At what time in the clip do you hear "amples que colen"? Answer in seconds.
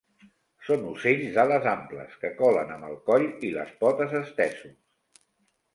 1.73-2.75